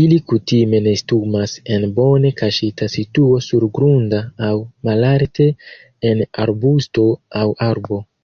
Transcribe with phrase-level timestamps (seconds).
[0.00, 4.50] Ili kutime nestumas en bone kaŝita situo surgrunda aŭ
[4.90, 5.48] malalte
[6.12, 7.08] en arbusto
[7.42, 8.00] aŭ arbo.